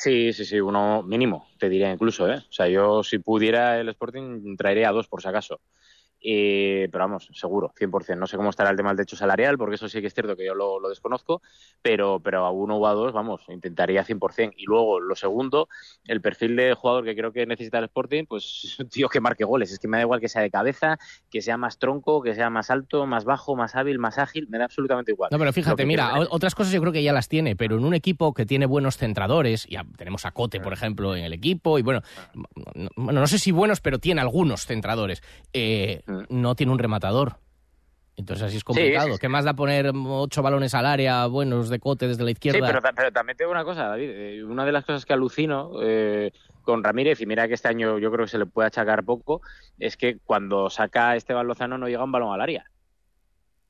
[0.00, 2.36] Sí, sí, sí, uno mínimo, te diría incluso, ¿eh?
[2.48, 5.60] O sea, yo si pudiera el Sporting traería a dos por si acaso.
[6.20, 8.16] Eh, pero vamos, seguro, 100%.
[8.16, 10.36] No sé cómo estará el tema del techo salarial, porque eso sí que es cierto
[10.36, 11.42] que yo lo, lo desconozco,
[11.82, 14.54] pero, pero a uno o a dos, vamos, intentaría 100%.
[14.56, 15.68] Y luego, lo segundo,
[16.04, 19.44] el perfil de jugador que creo que necesita el Sporting, pues un tío que marque
[19.44, 19.72] goles.
[19.72, 20.98] Es que me da igual que sea de cabeza,
[21.30, 24.58] que sea más tronco, que sea más alto, más bajo, más hábil, más ágil, me
[24.58, 25.28] da absolutamente igual.
[25.30, 27.84] No, pero fíjate, mira, quiero otras cosas yo creo que ya las tiene, pero en
[27.84, 31.78] un equipo que tiene buenos centradores, ya tenemos a Cote, por ejemplo, en el equipo,
[31.78, 32.02] y bueno,
[32.34, 35.22] no, bueno, no sé si buenos, pero tiene algunos centradores.
[35.52, 37.36] Eh, no tiene un rematador.
[38.16, 39.06] Entonces así es complicado.
[39.06, 39.18] sí, sí.
[39.20, 42.58] ¿Qué más da poner ocho balones al área buenos de Cote desde la izquierda?
[42.58, 44.10] Sí, pero, ta- pero también tengo una cosa, David.
[44.10, 47.98] eh, una de las cosas que alucino eh, con Ramírez, y mira que este año
[47.98, 49.40] yo creo que se le puede achacar poco,
[49.78, 52.64] es que cuando saca a Esteban Lozano no llega un balón al área.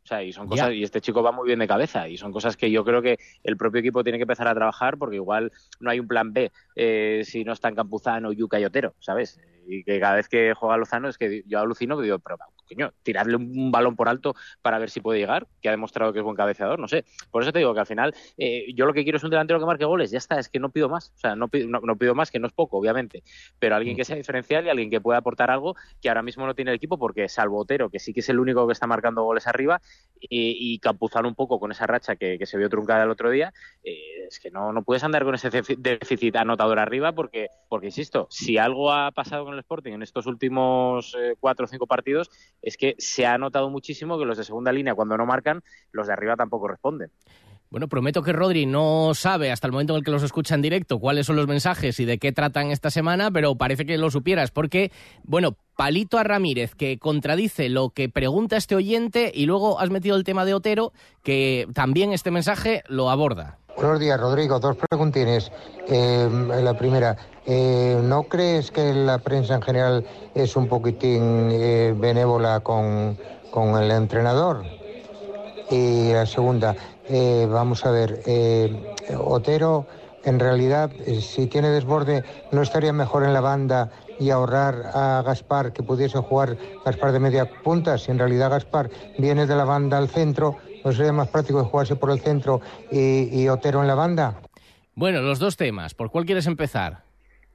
[0.09, 0.51] O sea, y son Ya.
[0.53, 3.03] cosas, y este chico va muy bien de cabeza, y son cosas que yo creo
[3.03, 6.33] que el propio equipo tiene que empezar a trabajar, porque igual no hay un plan
[6.33, 9.38] B eh, si no están Campuzano, Yuca y Otero, ¿sabes?
[9.66, 12.92] Y que cada vez que juega Lozano es que yo alucino que digo, pero coño,
[13.02, 16.24] tirarle un balón por alto para ver si puede llegar, que ha demostrado que es
[16.24, 17.04] buen cabeceador, no sé.
[17.31, 19.59] Por eso te digo que al final eh, yo lo que quiero es un delantero
[19.59, 21.96] que marque goles, ya está, es que no pido más, o sea, no pido, no,
[21.96, 23.22] pido más, que no es poco, obviamente,
[23.59, 26.54] pero alguien que sea diferencial y alguien que pueda aportar algo que ahora mismo no
[26.54, 29.22] tiene el equipo, porque salvo Otero, que sí que es el único que está marcando
[29.22, 29.81] goles arriba,
[30.20, 30.81] y, y
[31.24, 33.52] un poco con esa racha que, se vio truncada el otro día,
[33.83, 38.26] eh, es que no, no puedes andar con ese déficit anotador arriba, porque, porque insisto,
[38.31, 42.31] si algo ha pasado con el Sporting en estos últimos eh, cuatro o cinco partidos,
[42.62, 46.07] es que se ha notado muchísimo que los de segunda línea, cuando no marcan, los
[46.07, 47.11] de arriba tampoco responden.
[47.71, 50.62] Bueno, prometo que Rodri no sabe hasta el momento en el que los escucha en
[50.62, 54.11] directo cuáles son los mensajes y de qué tratan esta semana, pero parece que lo
[54.11, 54.90] supieras, porque,
[55.23, 60.16] bueno, palito a Ramírez, que contradice lo que pregunta este oyente, y luego has metido
[60.16, 60.92] el tema de Otero,
[61.23, 63.59] que también este mensaje lo aborda.
[63.79, 64.59] Buenos días, Rodrigo.
[64.59, 65.53] Dos preguntines.
[65.87, 66.29] Eh,
[66.61, 72.59] la primera, eh, ¿no crees que la prensa en general es un poquitín eh, benévola
[72.59, 73.17] con,
[73.53, 74.64] con, el entrenador?
[75.71, 76.75] Y la segunda,
[77.49, 78.21] vamos a ver,
[79.17, 79.87] Otero,
[80.25, 85.73] en realidad, si tiene desborde, ¿no estaría mejor en la banda y ahorrar a Gaspar
[85.73, 87.97] que pudiese jugar Gaspar de media punta?
[87.97, 91.97] Si en realidad Gaspar viene de la banda al centro ¿No sería más práctico jugarse
[91.97, 92.61] por el centro
[92.91, 94.41] y, Otero en la banda?
[94.95, 95.95] Bueno, los dos temas.
[95.95, 97.05] ¿Por cuál quieres empezar?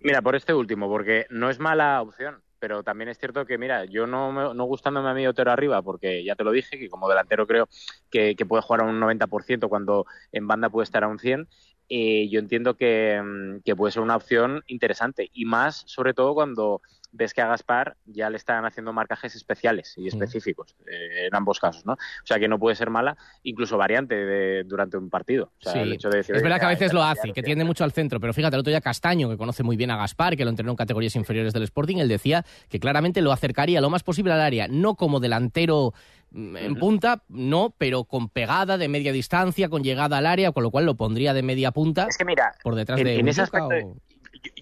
[0.01, 3.83] Mira, por este último, porque no es mala opción pero también es cierto que, mira,
[3.83, 7.09] yo no, no gustándome a mí Otero arriba, porque ya te lo dije, que como
[7.09, 7.67] delantero creo
[8.09, 11.45] que, puede jugar a un 90% cuando en banda puede estar a un 100%,
[11.89, 16.81] eh, yo entiendo que, que, puede ser una opción interesante, y más sobre todo cuando
[17.13, 21.59] ves que a Gaspar ya le están haciendo marcajes especiales y específicos eh, en ambos
[21.59, 21.93] casos, ¿no?
[21.93, 25.51] O sea que no puede ser mala, incluso variante de, durante un partido.
[25.61, 28.61] es verdad que a veces lo hace, que tiende mucho al centro, pero fíjate, el
[28.61, 31.53] otro día Castaño, que conoce muy bien a Gaspar, que lo entrenó en categorías inferiores
[31.53, 35.19] del Sporting, él decía que claramente lo acercaría lo más posible al área, no como
[35.19, 35.93] delantero
[36.31, 40.63] mm, en punta, no, pero con pegada de media distancia, con llegada al área, con
[40.63, 42.07] lo cual lo pondría de media punta.
[42.09, 43.69] Es que mira, por detrás de en ese aspecto,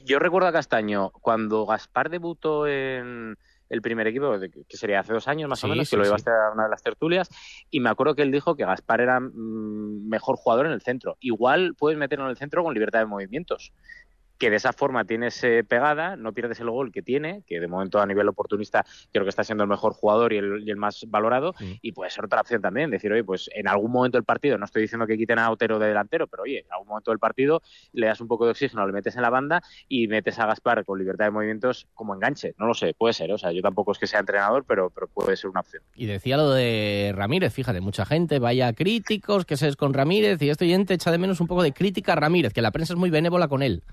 [0.06, 3.38] yo, recuerdo a Castaño cuando Gaspar debutó en
[3.70, 4.34] el primer equipo,
[4.68, 6.84] que sería hace dos años más o menos, que lo llevaste a una de las
[6.84, 7.30] tertulias,
[7.70, 11.18] y me acuerdo que él dijo que Gaspar era mm, mejor jugador en el centro.
[11.22, 13.72] Igual puedes meterlo en el centro con libertad de movimientos
[14.42, 17.68] que de esa forma tienes eh, pegada, no pierdes el gol que tiene, que de
[17.68, 21.54] momento a nivel oportunista creo que está siendo el mejor jugador y el, más valorado,
[21.60, 24.66] y puede ser otra opción también, decir, oye, pues en algún momento del partido, no
[24.66, 27.62] estoy diciendo que quiten a Otero de delantero, pero oye, en algún momento del partido
[27.94, 30.86] le das un poco de oxígeno, le metes en la banda y metes a Gaspar
[30.86, 33.92] con libertad de movimientos como enganche, no lo sé, puede ser, o sea, yo tampoco
[33.92, 35.84] es que sea entrenador, pero, pero puede ser una opción.
[35.94, 40.42] Y decía lo de Ramírez, fíjate, mucha gente, vaya críticos, que se es con Ramírez,
[40.42, 42.94] y esto oyente echa de menos un poco de crítica a Ramírez, que la prensa
[42.94, 43.84] es muy benévola con él.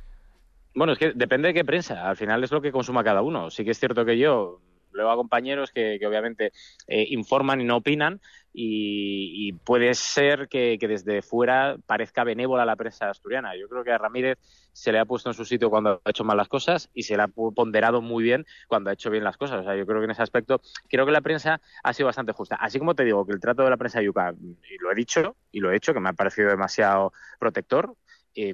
[0.74, 2.08] Bueno, es que depende de qué prensa.
[2.08, 3.50] Al final es lo que consuma cada uno.
[3.50, 4.60] Sí que es cierto que yo
[4.92, 6.52] leo a compañeros que, obviamente
[6.86, 8.20] eh, informan y no opinan
[8.52, 13.54] y, puede ser que, desde fuera parezca benévola la prensa asturiana.
[13.56, 14.38] Yo creo que a Ramírez
[14.72, 17.16] se le ha puesto en su sitio cuando ha hecho mal las cosas y se
[17.16, 19.60] le ha ponderado muy bien cuando ha hecho bien las cosas.
[19.60, 22.32] O sea, yo creo que en ese aspecto creo que la prensa ha sido bastante
[22.32, 22.56] justa.
[22.56, 25.36] Así como te digo que el trato de la prensa yuca, y lo he dicho
[25.52, 27.94] y lo he hecho, que me ha parecido demasiado protector,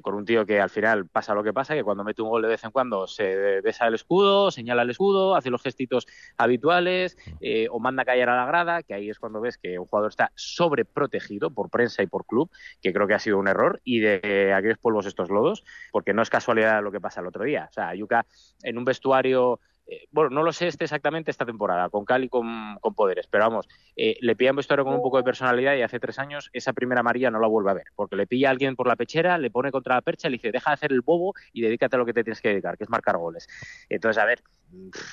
[0.01, 2.41] con un tío que al final pasa lo que pasa, que cuando mete un gol
[2.41, 7.17] de vez en cuando se besa el escudo, señala el escudo, hace los gestitos habituales
[7.39, 9.85] eh, o manda a callar a la grada, que ahí es cuando ves que un
[9.85, 12.49] jugador está sobreprotegido por prensa y por club,
[12.81, 16.21] que creo que ha sido un error, y de aquellos polvos estos lodos, porque no
[16.21, 17.67] es casualidad lo que pasa el otro día.
[17.69, 18.25] O sea, Yuka
[18.63, 22.29] en un vestuario eh, bueno, no lo sé este exactamente esta temporada, con Cali y
[22.29, 25.81] con, poderes, pero vamos, eh, le pilla un vestuario con un poco de personalidad y
[25.81, 28.51] hace tres años esa primera María no la vuelve a ver, porque le pilla a
[28.51, 31.01] alguien por la pechera, le pone contra la percha, le dice, deja de hacer el
[31.01, 33.47] bobo y dedícate a lo que te tienes que dedicar, que es marcar goles.
[33.89, 34.41] Entonces, a ver,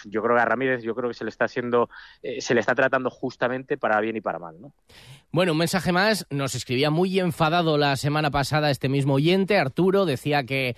[0.05, 1.88] yo creo que a Ramírez, yo creo que se le está haciendo,
[2.23, 4.73] eh, se le está tratando justamente para bien y para mal, ¿no?
[5.31, 10.05] Bueno, un mensaje más, nos escribía muy enfadado la semana pasada este mismo oyente, Arturo,
[10.05, 10.77] decía que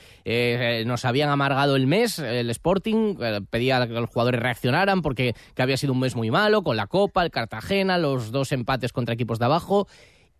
[0.86, 3.16] nos habían amargado el mes, el Sporting,
[3.50, 6.86] pedía que los jugadores reaccionaran porque que había sido un mes muy malo con la
[6.86, 9.88] Copa, el Cartagena, los dos empates contra equipos de abajo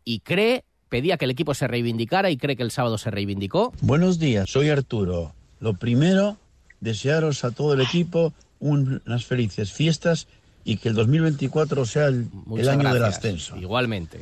[0.05, 3.73] y cree, pedía que el equipo se reivindicara y cree que el sábado se reivindicó.
[3.81, 5.35] Buenos días, soy Arturo.
[5.59, 6.37] Lo primero,
[6.85, 10.29] desearos a todo el equipo unas felices fiestas
[10.65, 12.29] y que el 2024 sea el,
[12.69, 13.57] año del ascenso.
[13.57, 14.21] Igualmente,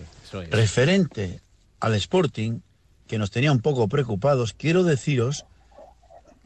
[0.51, 1.41] Referente
[1.81, 2.61] al Sporting,
[3.07, 5.45] que nos tenía un poco preocupados, quiero deciros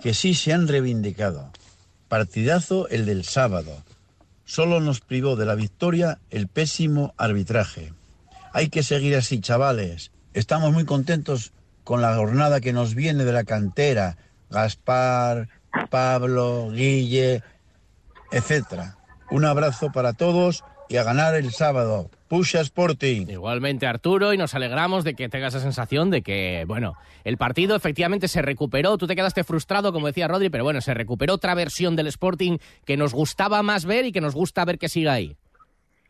[0.02, 1.50] que sí se han reivindicado.
[2.08, 3.82] Partidazo el del sábado.
[4.44, 7.92] Solo nos privó de la victoria el pésimo arbitraje.
[8.52, 10.10] Hay que seguir así, chavales.
[10.34, 11.52] Estamos muy contentos
[11.84, 14.18] con la jornada que nos viene de la cantera.
[14.50, 15.48] Gaspar,
[15.90, 17.42] Pablo, Guille,
[18.32, 18.94] etc.
[19.30, 22.10] Un abrazo para todos y a ganar el sábado.
[22.28, 23.26] Pusha Sporting.
[23.28, 26.94] Igualmente, Arturo, y nos alegramos de que tengas esa sensación de que, bueno,
[27.24, 28.98] el partido efectivamente se recuperó.
[28.98, 32.58] Tú te quedaste frustrado, como decía Rodri, pero bueno, se recuperó otra versión del Sporting
[32.84, 35.36] que nos gustaba más ver y que nos gusta ver que siga ahí.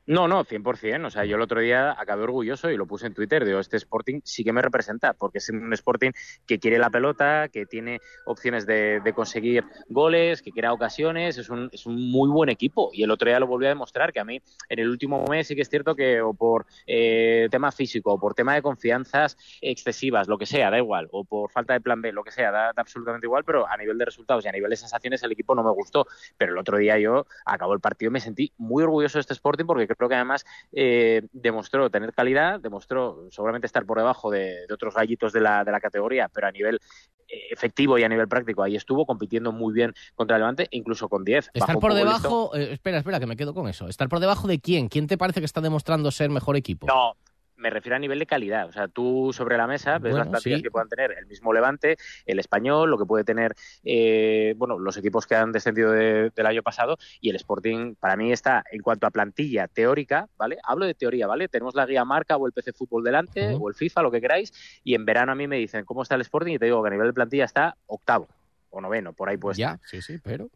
[0.07, 1.05] No, no, 100%.
[1.05, 3.45] O sea, yo el otro día acabé orgulloso y lo puse en Twitter.
[3.45, 6.13] Digo, este Sporting sí que me representa, porque es un Sporting
[6.47, 11.39] que quiere la pelota, que tiene opciones de, conseguir goles, que crea ocasiones.
[11.39, 12.91] Es un, es un muy buen equipo.
[12.93, 15.49] Y el otro día lo volví a demostrar, que a mí en el último mes
[15.49, 19.37] sí que es cierto que o por eh, tema físico, o por tema de confianzas
[19.61, 22.53] excesivas, lo que sea, da igual, o por falta de plan B, lo que sea,
[22.53, 25.33] da, da absolutamente igual, pero a nivel de resultados y a nivel de sensaciones el
[25.33, 26.07] equipo no me gustó.
[26.39, 29.33] Pero el otro día yo acabó el partido y me sentí muy orgulloso de este
[29.33, 34.67] Sporting porque creo que además eh, demostró tener calidad, demostró seguramente estar por debajo de,
[34.67, 36.81] de otros gallitos de la, de la categoría, pero a nivel
[37.29, 41.09] eh, efectivo y a nivel práctico ahí estuvo compitiendo muy bien contra el Levante, incluso
[41.09, 41.51] con 10.
[41.55, 43.89] Estar por debajo, eh, espera, espera, que me quedo con eso.
[43.89, 44.89] Estar por debajo de quién?
[44.89, 46.87] ¿Quién te parece que está demostrando ser mejor equipo?
[46.87, 47.17] No,
[47.57, 48.69] me refiero a nivel de calidad.
[48.69, 50.63] O sea, tú sobre la mesa ves Bueno, las plantillas sí.
[50.63, 51.97] que puedan tener el mismo Levante,
[52.27, 53.55] el español, lo que puede tener
[53.85, 58.17] eh, bueno, los equipos que han descendido de- del año pasado y el Sporting para
[58.17, 60.59] mí está en cuanto a plantilla teórica, ¿vale?
[60.65, 61.49] Hablo de teoría, ¿vale?
[61.49, 64.53] Tenemos la guía marca o el PC Fútbol delante o el FIFA, lo que queráis,
[64.85, 66.89] y en verano a mí me dicen cómo está el Sporting y te digo que
[66.89, 68.29] a nivel de plantilla está octavo
[68.71, 69.57] o noveno, por ahí pues.
[69.57, 70.49] Ya, sí, sí, pero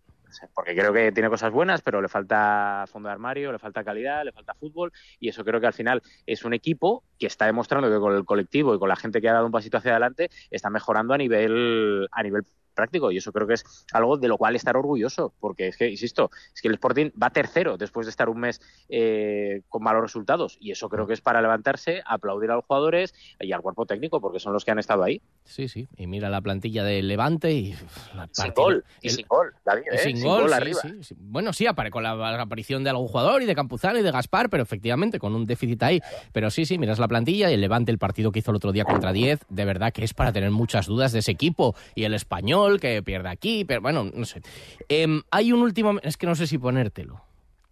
[0.54, 4.24] porque creo que tiene cosas buenas, pero le falta fondo de armario, le falta calidad,
[4.24, 7.90] le falta fútbol y eso creo que al final es un equipo que está demostrando
[7.90, 10.30] que con el colectivo y con la gente que ha dado un pasito hacia adelante
[10.50, 12.44] está mejorando a nivel a nivel
[12.80, 15.88] práctico y eso creo que es algo de lo cual estar orgulloso porque es que
[15.88, 20.02] insisto es que el Sporting va tercero después de estar un mes eh, con malos
[20.02, 23.86] resultados y eso creo que es para levantarse aplaudir a los jugadores y al cuerpo
[23.86, 25.88] técnico porque son los que han estado ahí Sí, sí.
[25.96, 27.74] Y mira la plantilla del Levante y...
[28.32, 29.98] sin gol y el- sin gol David, ¿eh?
[29.98, 31.14] sin, Sin gol, sí, arriba sí, sí.
[31.18, 34.10] Bueno, sí, apare con la, la aparición de algún jugador y de Campuzano y de
[34.12, 36.00] Gaspar, pero efectivamente con un déficit ahí.
[36.32, 38.70] Pero sí, sí, miras la plantilla y el Levante, el partido que hizo el otro
[38.72, 41.74] día contra 10, de verdad que es para tener muchas dudas de ese equipo.
[41.96, 44.42] Y el español que pierde aquí, pero bueno, no sé.
[44.88, 45.98] Em, hay un último...
[46.02, 47.29] Es que no sé si ponértelo.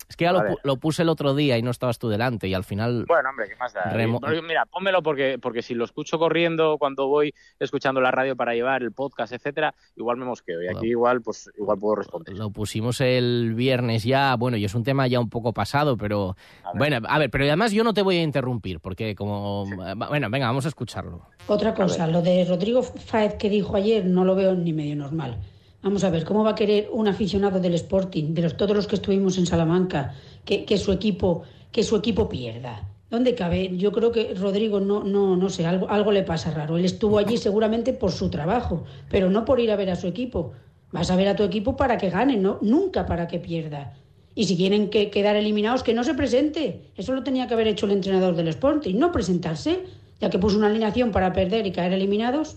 [0.08, 0.32] Es que ya
[0.64, 3.04] lo, puse el otro día y no estabas tú delante y al final...
[3.06, 3.92] Bueno, hombre, ¿qué más da?
[3.92, 8.54] Remo- Mira, pónmelo porque, porque si lo escucho corriendo cuando voy escuchando la radio para
[8.54, 10.62] llevar el podcast, etcétera, igual me mosqueo.
[10.62, 12.34] Y aquí igual, pues igual puedo responder.
[12.38, 16.36] Lo pusimos el viernes ya, bueno, y es un tema ya un poco pasado, pero
[16.74, 19.66] bueno, a ver, pero además yo no te voy a interrumpir, porque como...
[20.08, 21.26] Bueno, venga, vamos a escucharlo.
[21.48, 25.38] Otra cosa, lo de Rodrigo Fáez que dijo ayer no lo veo ni medio normal.
[25.82, 28.86] Vamos a ver, ¿cómo va a querer un aficionado del Sporting, de los, todos los
[28.88, 30.14] que estuvimos en Salamanca,
[30.44, 32.88] que, que su equipo que su equipo pierda?
[33.10, 33.76] ¿Dónde cabe?
[33.76, 36.76] Yo creo que Rodrigo no, no, no sé, algo, algo le pasa raro.
[36.76, 40.06] Él estuvo allí seguramente por su trabajo, pero no por ir a ver a su
[40.06, 40.52] equipo.
[40.92, 43.94] Vas a ver a tu equipo para que gane, no, nunca para que pierda.
[44.34, 46.90] Y si tienen que quedar eliminados, que no se presente.
[46.96, 49.80] Eso lo tenía que haber hecho el entrenador del Sporting, no presentarse,
[50.20, 52.56] ya que puso una alineación para perder y caer eliminados.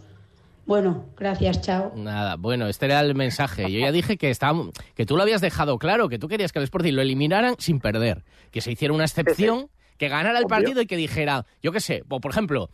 [0.72, 1.91] Bueno, gracias, chao.
[1.97, 3.69] Nada, bueno, este era el mensaje.
[3.69, 4.57] Yo ya dije que, estaba,
[4.95, 7.82] que tú lo habías dejado claro, que tú querías que el Sporting lo eliminaran sin
[7.82, 9.67] perder, que se hiciera una excepción,
[9.97, 10.47] que ganara el Obvio.
[10.47, 12.69] partido y que dijera, yo qué sé, o por ejemplo,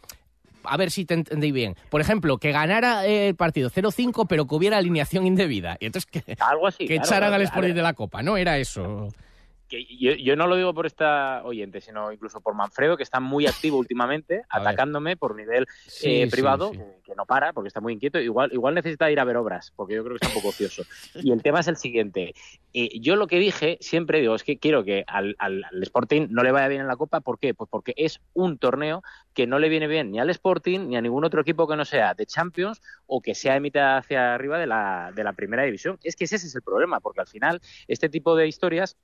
[0.63, 4.45] a ver si te entendí bien, por ejemplo, que ganara eh, el partido 0-5 pero
[4.45, 5.75] que hubiera alineación indebida.
[5.79, 6.85] Y entonces que, Algo así.
[6.85, 7.41] que claro, echaran claro, al.
[7.41, 8.37] Sporting de la Copa, ¿no?
[8.37, 9.07] Era eso.
[9.67, 13.19] Que yo, yo no lo digo por esta oyente, sino incluso por Manfredo, que está
[13.19, 16.77] muy activo últimamente, atacándome por nivel Sí, eh, privado, sí.
[16.77, 18.19] Que, que no para, porque está muy inquieto.
[18.19, 20.83] Igual, igual necesita ir a ver obras, porque yo creo que está un poco ocioso.
[21.15, 22.33] Y el tema es el siguiente.
[22.73, 26.27] Eh, yo lo que dije siempre digo es que quiero que al, al- al Sporting
[26.29, 27.21] no le vaya bien en la Copa.
[27.21, 27.53] ¿Por qué?
[27.53, 29.03] Pues porque es un torneo
[29.33, 31.85] que no le viene bien ni al Sporting ni a ningún otro equipo que no
[31.85, 35.63] sea de Champions o que sea de mitad hacia arriba de la, de la primera
[35.63, 35.97] división.
[36.03, 38.95] Es que ese es el problema, porque al final este tipo de historias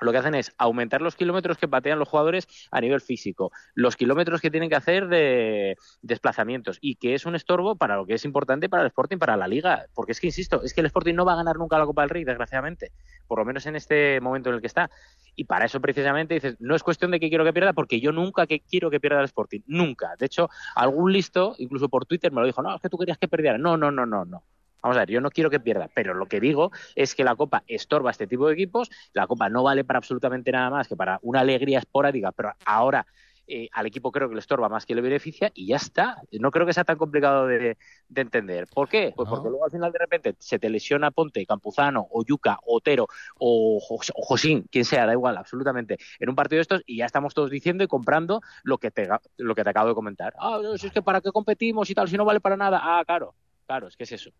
[0.00, 3.96] lo que hacen es aumentar los kilómetros que patean los jugadores a nivel físico, los
[3.96, 8.14] kilómetros que tienen que hacer de desplazamientos y que es un estorbo para lo que
[8.14, 10.86] es importante para el Sporting, para la Liga, porque es que, insisto, es que el
[10.86, 12.92] Sporting no va a ganar nunca la Copa del Rey, desgraciadamente,
[13.26, 14.90] por lo menos en este momento en el que está.
[15.34, 18.12] Y para eso precisamente dices, no es cuestión de que quiero que pierda, porque yo
[18.12, 20.14] nunca que quiero que pierda el Sporting, nunca.
[20.18, 23.18] De hecho, algún listo, incluso por Twitter, me lo dijo, no, es que tú querías
[23.18, 23.58] que perdiera.
[23.58, 24.42] No, no, no, no, no.
[24.82, 27.36] Vamos a ver, yo no quiero que pierda, pero lo que digo es que la
[27.36, 30.88] Copa estorba a este tipo de equipos, la Copa no vale para absolutamente nada más
[30.88, 33.06] que para una alegría esporádica, pero ahora
[33.50, 36.20] eh, al equipo creo que le estorba más que le beneficia y ya está.
[36.32, 38.68] No creo que sea tan complicado de, de entender.
[38.68, 39.12] ¿Por qué?
[39.16, 42.76] Pues porque luego al final de repente se te lesiona Ponte, Campuzano, o Yuca, o
[42.76, 43.06] Otero,
[43.38, 46.98] o, Jos- o Josín, quien sea, da igual, absolutamente, en un partido de estos y
[46.98, 49.08] ya estamos todos diciendo y comprando lo que te,
[49.38, 50.34] lo que te acabo de comentar.
[50.38, 52.80] Ah, no, si es que para qué competimos y tal, si no vale para nada.
[52.82, 53.34] Ah, claro,
[53.66, 54.30] claro, es que es eso.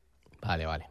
[0.41, 0.87] Vale, vale.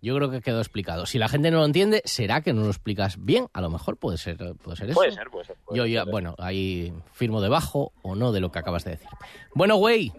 [0.00, 1.06] Yo creo que quedó explicado.
[1.06, 3.46] Si la gente no lo entiende, será que no lo explicas bien.
[3.52, 4.94] A lo mejor puede ser, puede ser eso.
[4.96, 5.56] Puede ser, puede ser.
[5.64, 6.10] puede Yo ser.
[6.10, 9.08] bueno, ahí firmo debajo o no de lo que acabas de decir.
[9.54, 10.12] Bueno, güey.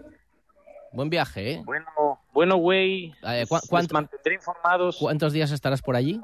[0.92, 1.62] Buen viaje, ¿eh?
[1.64, 1.86] Bueno,
[2.32, 3.12] bueno, güey.
[3.26, 4.96] Eh, ¿cu- os cuánto- mantendré informados.
[4.98, 6.20] ¿Cuántos días estarás por allí?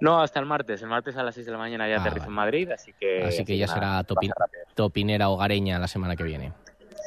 [0.00, 0.82] No, hasta el martes.
[0.82, 3.22] El martes a las 6 de la mañana ya Ah, aterrizo en Madrid, así que...
[3.24, 4.32] Así que ya nada, será topi-
[4.74, 6.52] topinera hogareña la semana que viene.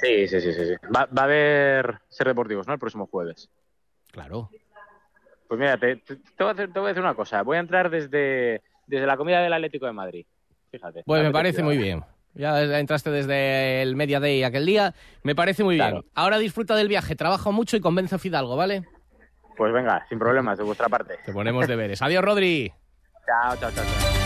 [0.02, 0.66] Sí, sí, sí, sí.
[0.66, 0.74] sí.
[0.96, 2.74] Va, va a haber ser deportivos, ¿no?
[2.74, 3.50] El próximo jueves.
[4.12, 4.50] Claro.
[5.48, 7.42] Pues mira, te, te- te voy, a hacer, te voy a decir una cosa.
[7.42, 10.26] Voy a entrar desde, desde la comida del Atlético de Madrid.
[10.72, 11.04] Fíjate.
[11.06, 12.04] Pues me parece muy bien.
[12.36, 14.94] Ya entraste desde el Media Day aquel día.
[15.24, 16.04] Me parece muy bien.
[16.14, 18.84] Ahora disfruta del viaje, trabaja mucho y convence a Fidalgo, ¿vale?
[19.58, 21.16] Pues venga, sin problemas, de vuestra parte.
[21.26, 22.02] Te ponemos deberes.
[22.02, 22.72] Adiós, Rodri.
[23.26, 23.84] Chao, chao, chao.
[23.84, 24.19] chao.